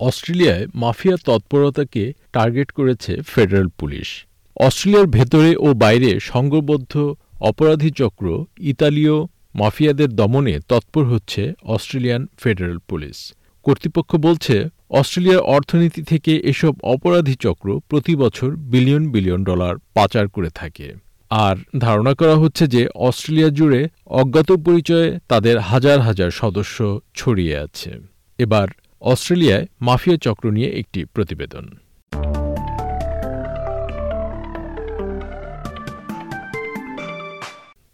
অস্ট্রেলিয়ায় 0.00 0.66
মাফিয়া 0.74 1.16
তৎপরতাকে 1.24 2.12
টার্গেট 2.32 2.72
করেছে 2.72 3.22
ফেডারেল 3.22 3.68
পুলিশ। 3.68 4.26
অস্ট্রেলিয়ার 4.56 5.06
ভেতরে 5.06 5.56
ও 5.56 5.74
বাইরে 5.74 6.20
সংঘবদ্ধ 6.20 7.14
অপরাধী 7.40 7.90
চক্র 7.90 8.44
ইতালীয় 8.58 9.26
মাফিয়াদের 9.54 10.08
দমনে 10.08 10.60
তৎপর 10.68 11.04
হচ্ছে 11.04 11.52
অস্ট্রেলিয়ান 11.62 12.26
ফেডারেল 12.38 12.78
পুলিশ। 12.78 13.32
কর্তৃপক্ষ 13.64 14.16
বলছে, 14.16 14.68
অস্ট্রেলিয়ার 14.90 15.38
অর্থনীতি 15.38 16.02
থেকে 16.02 16.36
এসব 16.36 16.74
অপরাধী 16.82 17.34
চক্র 17.34 17.80
প্রতি 17.88 18.16
বছর 18.16 18.50
বিলিয়ন 18.56 19.10
বিলিয়ন 19.10 19.44
ডলার 19.44 19.74
পাচার 19.94 20.28
করে 20.28 20.50
থাকে। 20.50 20.94
আর 21.30 21.56
ধারণা 21.78 22.14
করা 22.14 22.34
হচ্ছে 22.34 22.66
যে 22.66 22.88
অস্ট্রেলিয়া 22.94 23.48
জুড়ে 23.48 23.88
অজ্ঞাত 24.06 24.52
পরিচয়ে 24.52 25.18
তাদের 25.28 25.58
হাজার 25.58 26.00
হাজার 26.00 26.30
সদস্য 26.30 27.00
ছড়িয়ে 27.14 27.58
আছে। 27.58 27.90
এবার 28.38 28.68
অস্ট্রেলিয়ায় 29.00 29.66
মাফিয়া 29.80 30.16
চক্র 30.16 30.50
নিয়ে 30.50 30.68
একটি 30.68 31.04
প্রতিবেদন। 31.04 31.66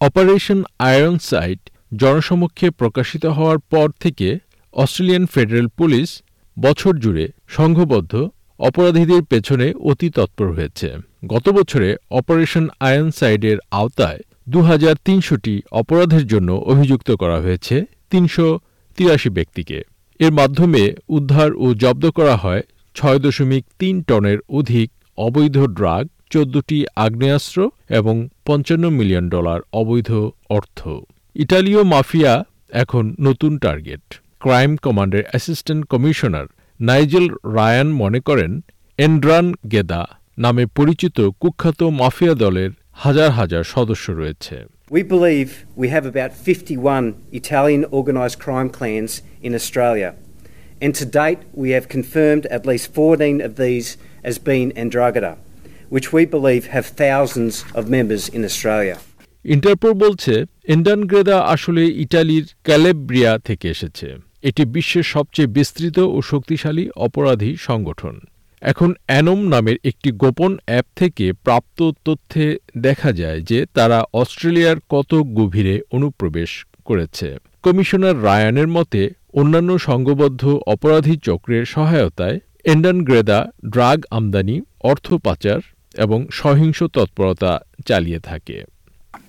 অপারেশন 0.01 0.65
আয়রন 0.79 1.19
সাইট 1.19 1.61
জনসমক্ষে 1.97 2.71
প্রকাশিত 2.71 3.27
হওয়ার 3.27 3.59
পর 3.59 3.91
থেকে 4.01 4.39
অস্ট্রেলিয়ান 4.73 5.27
ফেডারেল 5.27 5.69
পুলিশ 5.69 6.23
বছর 6.59 6.93
জুড়ে 6.97 7.29
সংঘবদ্ধ 7.49 8.29
অপরাধীদের 8.59 9.23
পেছনে 9.23 9.75
অতি 9.75 10.11
তৎপর 10.11 10.53
হয়েছে। 10.53 10.89
গত 11.27 11.49
বছরে 11.49 11.97
অপারেশন 12.11 12.69
আয়রন 12.81 13.11
সাইডের 13.11 13.59
আওতায় 13.71 14.21
দু 14.49 14.63
হাজার 14.63 14.95
তিনশোটি 15.05 15.63
অপরাধের 15.71 16.27
জন্য 16.27 16.53
অভিযুক্ত 16.53 17.11
করা 17.11 17.41
হয়েছে 17.41 17.85
তিনশো 18.11 18.59
তিরাশি 18.97 19.31
ব্যক্তিকে। 19.31 19.92
এর 20.21 20.33
মাধ্যমে 20.33 20.83
উদ্ধার 21.09 21.51
ও 21.55 21.75
জব্দ 21.75 22.11
করা 22.11 22.37
হয় 22.37 22.63
ছয় 22.95 23.19
দশমিক 23.19 23.65
তিন 23.79 24.03
টনের 24.03 24.39
অধিক 24.49 24.91
অবৈধ 25.19 25.57
ড্রাগ, 25.67 26.09
চোদ্দটি 26.31 26.85
আগ্নেয়াস্ত্র 26.97 27.71
এবং 27.89 28.29
পঞ্চান্ন 28.47 28.85
মিলিয়ন 28.89 29.29
ডলার 29.29 29.61
অবৈধ 29.73 30.11
অর্থ। 30.49 30.89
ইটালীয় 31.37 31.83
মাফিয়া 31.83 32.45
এখন 32.71 33.05
নতুন 33.21 33.59
টার্গেট। 33.59 34.05
ক্রাইম 34.41 34.77
কমান্ডের 34.77 35.25
অ্যাসিস্ট্যান্ট 35.31 35.87
কমিশনার 35.87 36.47
নাইজেল 36.81 37.27
রায়ান 37.29 37.89
মনে 37.93 38.21
করেন 38.21 38.61
এন্ড্রান 38.99 39.47
গেদা 39.71 40.03
নামে 40.39 40.67
পরিচিত 40.67 41.21
কুখ্যাত 41.41 41.83
মাফিয়া 41.83 42.35
দলের 42.35 42.71
হাজার 42.93 43.31
হাজার 43.31 43.65
সদস্য 43.65 44.11
রয়েছে। 44.11 44.57
We 44.93 45.03
believe 45.03 45.65
we 45.75 45.89
have 45.89 46.05
about 46.05 46.35
51 46.35 47.15
Italian 47.33 47.87
organised 47.87 48.39
crime 48.39 48.69
clans 48.69 49.23
in 49.43 49.55
Australia, 49.55 50.15
and 50.83 50.95
to 50.95 51.07
date 51.07 51.39
we 51.55 51.71
have 51.71 51.89
confirmed 51.89 52.45
at 52.49 52.67
least 52.67 52.93
14 52.93 53.41
of 53.41 53.57
these 53.57 53.97
as 54.23 54.39
being 54.41 54.71
Andragada, 54.73 55.39
which 55.89 56.13
we 56.13 56.27
believe 56.27 56.67
have 56.67 56.85
thousands 56.85 57.65
of 57.75 57.89
members 57.89 58.29
in 58.29 58.45
Australia. 58.45 58.97
Interpol 59.45 59.93
বলছে 59.95 60.35
Ndrangheta 60.75 61.37
আসলে 61.55 61.83
ইটালির 62.05 62.45
ক্যালেব্রিয়া 62.69 63.33
থেকে 63.49 63.67
এসেছে 63.75 64.09
এটি 64.43 64.63
বিশ্বের 64.75 65.07
সবচেয়ে 65.15 65.53
বিস্তৃত 65.57 65.99
ও 66.15 66.19
শক্তিশালী 66.33 66.85
অপরাধী 67.07 67.51
সংগঠন 67.69 68.15
এখন 68.63 68.95
অ্যানোম 69.07 69.41
নামের 69.49 69.77
একটি 69.85 70.11
গোপন 70.13 70.59
অ্যাপ 70.67 70.87
থেকে 70.97 71.33
প্রাপ্ত 71.33 71.91
তথ্যে 72.05 72.57
দেখা 72.79 73.13
যায় 73.13 73.41
যে 73.41 73.67
তারা 73.75 74.05
অস্ট্রেলিয়ার 74.13 74.77
কত 74.89 75.15
গভীরে 75.15 75.81
অনুপ্রবেশ 75.93 76.67
করেছে। 76.85 77.37
কমিশনার 77.63 78.25
রায়ানের 78.25 78.69
মতে, 78.69 79.11
অন্যান্য 79.35 79.79
সংঘবদ্ধ 79.79 80.43
অপরাধী 80.67 81.17
চক্রের 81.17 81.65
সহায়তায় 81.65 82.39
এন্ডানগ্রেদা 82.65 83.51
ড্রাগ 83.69 83.99
আমদানি, 84.11 84.61
অর্থ 84.83 85.15
পাচার 85.15 85.61
এবং 85.95 86.27
সহিংস 86.33 86.83
তৎপরতা 86.83 87.61
চালিয়ে 87.87 88.19
থাকে। 88.19 88.65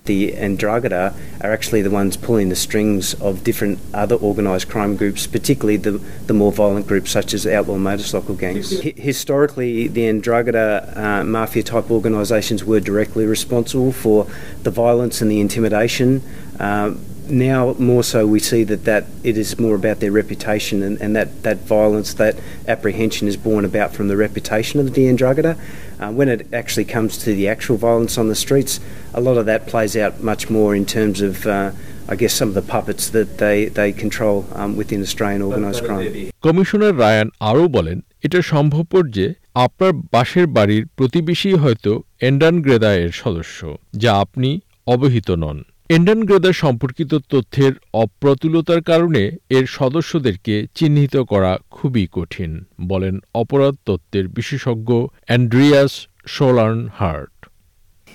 The 0.04 0.32
Andragada 0.32 1.14
are 1.42 1.50
actually 1.50 1.80
the 1.80 1.90
ones 1.90 2.18
pulling 2.18 2.50
the 2.50 2.56
strings 2.56 3.14
of 3.22 3.42
different 3.42 3.78
other 3.94 4.16
organised 4.16 4.68
crime 4.68 4.96
groups, 4.96 5.26
particularly 5.26 5.78
the, 5.78 5.92
the 6.26 6.34
more 6.34 6.52
violent 6.52 6.86
groups 6.86 7.10
such 7.10 7.32
as 7.32 7.46
outlaw 7.46 7.78
motorcycle 7.78 8.34
gangs. 8.34 8.84
H- 8.84 8.96
historically, 8.96 9.88
the 9.88 10.02
Andragada 10.02 10.94
uh, 10.94 11.24
mafia 11.24 11.62
type 11.62 11.90
organisations 11.90 12.64
were 12.64 12.80
directly 12.80 13.24
responsible 13.24 13.92
for 13.92 14.26
the 14.62 14.70
violence 14.70 15.22
and 15.22 15.30
the 15.30 15.40
intimidation. 15.40 16.22
Um, 16.58 17.02
now, 17.28 17.74
more 17.78 18.02
so, 18.02 18.26
we 18.26 18.38
see 18.38 18.64
that, 18.64 18.84
that 18.84 19.04
it 19.22 19.36
is 19.36 19.58
more 19.58 19.74
about 19.74 20.00
their 20.00 20.12
reputation 20.12 20.82
and, 20.82 21.00
and 21.00 21.14
that, 21.16 21.42
that 21.42 21.58
violence, 21.58 22.14
that 22.14 22.38
apprehension 22.68 23.28
is 23.28 23.36
born 23.36 23.64
about 23.64 23.92
from 23.92 24.08
the 24.08 24.16
reputation 24.16 24.80
of 24.80 24.94
the 24.94 25.06
Andragada. 25.06 25.58
Uh, 26.00 26.10
when 26.10 26.28
it 26.28 26.52
actually 26.52 26.84
comes 26.84 27.16
to 27.18 27.34
the 27.34 27.48
actual 27.48 27.76
violence 27.76 28.18
on 28.18 28.28
the 28.28 28.34
streets, 28.34 28.80
a 29.14 29.20
lot 29.20 29.36
of 29.36 29.46
that 29.46 29.66
plays 29.66 29.96
out 29.96 30.22
much 30.22 30.50
more 30.50 30.74
in 30.74 30.84
terms 30.84 31.20
of, 31.20 31.46
uh, 31.46 31.70
I 32.08 32.16
guess, 32.16 32.34
some 32.34 32.48
of 32.48 32.54
the 32.54 32.62
puppets 32.62 33.08
that 33.10 33.38
they, 33.38 33.66
they 33.66 33.92
control 33.92 34.46
um, 34.54 34.76
within 34.76 35.00
Australian 35.02 35.42
organised 35.42 35.84
crime. 35.84 36.30
Commissioner 36.46 36.94
Ryan 37.04 37.28
আরও 37.50 37.64
বলেন 37.76 37.98
এটা 38.26 38.40
সম্ভবপর 38.52 39.02
যে 39.16 39.26
আপনার 39.64 39.92
বাসের 40.14 40.46
বাড়ির 40.56 40.84
প্রতিবেশী 40.98 41.50
হয়তো 41.62 41.92
এন্ডান 42.28 42.56
গ্রেদা 42.64 42.90
এর 43.02 43.12
সদস্য 43.22 43.58
যা 44.02 44.10
আপনি 44.24 44.50
অবহিত 44.86 45.28
নন 45.42 45.58
এন্ডান 45.90 46.20
গ্রেদা 46.24 46.52
সম্পর্কিত 46.52 47.12
তথ্যের 47.30 47.72
অপ্রতুলতার 47.94 48.82
কারণে 48.82 49.22
এর 49.50 49.64
সদস্যদেরকে 49.70 50.54
চিহ্নিত 50.74 51.14
করা 51.16 51.52
খুবই 51.70 52.04
কঠিন, 52.12 52.50
বলেন 52.82 53.14
অপরাধ 53.34 53.74
তত্ত্বের 53.86 54.26
বিশেষজ্ঞ 54.28 54.90
Andreas 55.26 55.92
Schloenhardt 56.94 57.28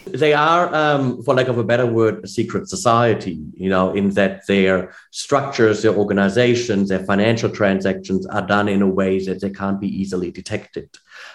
they 0.07 0.33
are, 0.35 0.75
um, 0.75 1.23
for 1.23 1.35
lack 1.35 1.49
of 1.49 1.59
a 1.59 1.65
better 1.65 1.87
word, 1.87 2.23
a 2.25 2.29
secret 2.29 2.69
society, 2.69 3.39
you 3.55 3.71
know, 3.71 3.95
in 3.95 4.11
that 4.11 4.47
their 4.47 4.93
structures, 5.11 5.83
their 5.83 5.95
organizations, 5.95 6.89
their 6.91 7.05
financial 7.05 7.51
transactions 7.51 8.27
are 8.27 8.47
done 8.47 8.69
in 8.69 8.83
a 8.83 8.89
way 9.01 9.19
that 9.25 9.41
they 9.41 9.51
can't 9.51 9.81
be 9.81 9.89
easily 9.89 10.31
detected. 10.31 10.89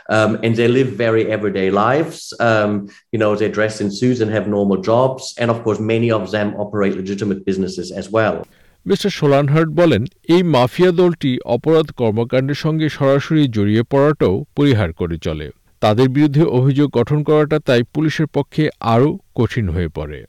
Um, 0.09 0.39
and 0.43 0.55
they 0.55 0.67
live 0.67 0.89
very 0.89 1.31
everyday 1.31 1.69
lives. 1.71 2.33
Um, 2.39 2.89
you 3.11 3.19
know, 3.19 3.35
they 3.35 3.49
dress 3.49 3.81
in 3.81 3.89
suits 3.91 4.19
and 4.21 4.31
have 4.31 4.47
normal 4.47 4.77
jobs. 4.81 5.35
And 5.39 5.49
of 5.49 5.63
course, 5.63 5.79
many 5.79 6.11
of 6.11 6.31
them 6.31 6.55
operate 6.55 6.95
legitimate 6.95 7.45
businesses 7.45 7.91
as 7.91 8.07
well. 8.17 8.37
Mister 8.85 9.11
Solanhart 9.19 9.69
বলেন 9.71 10.03
এই 10.33 10.41
mafia 10.55 10.91
দলটি 11.01 11.31
অপরাধ 11.55 11.87
কর্মকাণ্ডের 12.01 12.59
সঙ্গে 12.65 12.87
সরাসরি 12.89 13.43
জড়িয়ে 13.55 13.83
পড়াটাও 13.83 14.35
পরিহার 14.55 14.89
করে 14.93 15.17
চলে 15.27 15.47
তাদের 15.79 16.07
বিরুদ্ধে 16.09 16.43
অভিযোগ 16.59 16.87
গঠন 16.99 17.19
করাটা 17.23 17.57
তাই 17.67 17.81
পুলিশের 17.93 18.27
পক্ষে 18.37 18.63
আরও 18.93 19.09
কঠিন 19.35 19.65
হয়ে 19.75 19.89
পড়ে 19.97 20.19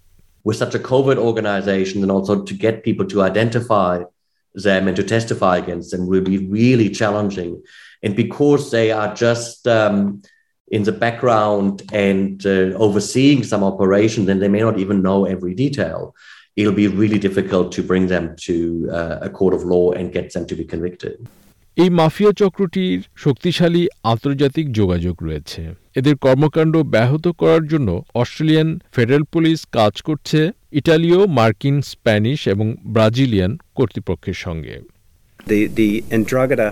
With 0.45 0.59
such 0.65 0.75
a 0.81 0.83
covert 0.91 1.19
organization, 1.31 1.97
and 2.05 2.11
also 2.17 2.35
to 2.51 2.55
get 2.67 2.75
people 2.87 3.07
to 3.13 3.19
identify 3.31 3.95
them 4.67 4.83
and 4.89 4.97
to 5.01 5.05
testify 5.17 5.55
against 5.63 5.89
them 5.93 6.03
will 6.07 6.27
be 6.33 6.39
really 6.39 6.89
challenging. 7.01 7.53
And 8.05 8.13
because 8.17 8.63
they 8.71 8.91
are 9.01 9.11
just 9.27 9.67
um, 9.79 10.23
in 10.69 10.83
the 10.89 10.97
background 11.05 11.75
and 12.09 12.35
uh, 12.47 12.73
overseeing 12.87 13.41
some 13.43 13.63
operations, 13.73 14.27
and 14.31 14.41
they 14.43 14.49
may 14.49 14.63
not 14.69 14.79
even 14.79 15.03
know 15.03 15.19
every 15.35 15.55
detail, 15.55 16.15
it'll 16.57 16.81
be 16.85 16.89
really 17.03 17.19
difficult 17.19 17.67
to 17.73 17.83
bring 17.83 18.07
them 18.15 18.25
to 18.49 18.57
uh, 18.99 19.19
a 19.29 19.31
court 19.39 19.55
of 19.55 19.63
law 19.65 19.87
and 19.93 20.13
get 20.13 20.33
them 20.33 20.47
to 20.47 20.55
be 20.55 20.65
convicted. 20.65 21.17
এই 21.78 21.90
mafia 22.00 22.32
চক্রটির 22.42 23.00
শক্তিশালী 23.16 23.84
আন্তর্জাতিক 24.04 24.66
যোগাযোগ 24.72 25.16
রয়েছে 25.24 25.62
এদের 25.96 26.16
কর্মকাণ্ড 26.26 26.76
ব্যাহত 26.94 27.26
করার 27.42 27.64
জন্য 27.68 27.90
অস্ট্রেলিয়ান 28.16 28.70
ফেডারেল 28.94 29.24
পুলিশ 29.34 29.58
কাজ 29.78 29.94
করছে 30.08 30.40
ইটালীয় 30.72 31.22
মার্কিন 31.40 31.78
স্প্যানিশ 31.92 32.40
এবং 32.54 32.68
ব্রাজিলিয়ান 32.96 33.52
কর্তৃপক্ষের 33.78 34.38
সঙ্গে 34.46 34.76
The, 35.48 35.62
the 35.82 35.92
Andragada 36.12 36.70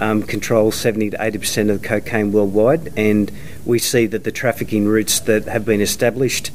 um, 0.00 0.18
controls 0.24 0.74
70 0.76 1.10
to 1.10 1.18
80% 1.18 1.70
of 1.70 1.74
the 1.78 1.86
cocaine 1.88 2.28
worldwide, 2.32 2.84
and 3.08 3.24
we 3.64 3.78
see 3.80 4.04
that 4.12 4.22
the 4.24 4.34
trafficking 4.42 4.84
routes 4.94 5.14
that 5.20 5.42
have 5.54 5.64
been 5.64 5.82
established, 5.90 6.46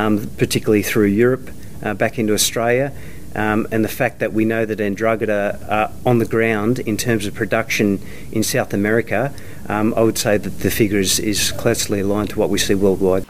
um, 0.00 0.12
particularly 0.42 0.84
through 0.90 1.10
Europe, 1.24 1.46
uh, 1.82 1.94
back 1.94 2.14
into 2.20 2.32
Australia, 2.40 2.86
um, 3.34 3.66
and 3.70 3.84
the 3.84 3.88
fact 3.90 4.18
that 4.18 4.32
we 4.32 4.44
know 4.44 4.64
that 4.64 4.78
Andragada 4.80 5.58
are 5.68 5.90
on 6.04 6.18
the 6.18 6.26
ground 6.26 6.78
in 6.80 6.96
terms 6.96 7.26
of 7.26 7.34
production 7.34 8.00
in 8.32 8.42
South 8.42 8.72
America, 8.74 9.32
um, 9.68 9.94
I 9.96 10.02
would 10.02 10.18
say 10.18 10.36
that 10.36 10.60
the 10.60 10.70
figure 10.70 10.98
is, 10.98 11.18
is 11.18 11.52
closely 11.52 12.00
aligned 12.00 12.30
to 12.30 12.38
what 12.38 12.50
we 12.50 12.58
see 12.58 12.74
worldwide. 12.74 13.24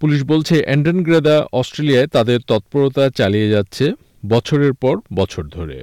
Police 0.00 0.22
বলছে 0.22 0.56
অ্যান্ডন 0.62 0.98
গ্রেদা 1.02 1.36
অস্ট্রেলিয়ায় 1.52 2.06
তাদের 2.06 2.38
তৎপরতা 2.46 3.04
চালিয়ে 3.10 3.48
যাচ্ছে 3.50 3.84
বছরের 4.28 4.74
পর 4.74 4.94
বছর 5.14 5.44
ধরে 5.46 5.78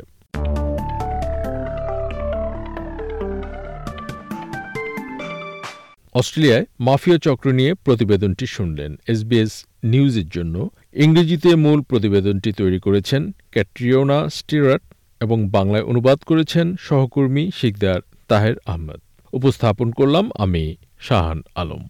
অস্ট্রেলিয়ায় 6.14 6.66
মাফিয়া 6.80 7.18
চক্র 7.18 7.48
নিয়ে 7.52 7.72
প্রতিবেদনটি 7.86 8.46
শুনলেন 8.48 8.92
এসবিএস 9.08 9.54
নিউজের 9.84 10.28
জন্য 10.28 10.70
ইংরেজিতে 10.94 11.56
মূল 11.56 11.82
প্রতিবেদনটি 11.82 12.52
তৈরি 12.52 12.80
করেছেন 12.80 13.32
ক্যাট্রিওনা 13.52 14.30
স্টিরাট 14.30 14.82
এবং 15.22 15.50
বাংলায় 15.50 15.84
অনুবাদ 15.84 16.20
করেছেন 16.20 16.76
সহকর্মী 16.80 17.52
শিকদার 17.56 18.02
তাহের 18.28 18.56
আহমদ। 18.66 19.02
উপস্থাপন 19.34 19.92
করলাম 19.92 20.32
আমি 20.38 20.76
শাহান 21.00 21.42
আলম। 21.56 21.84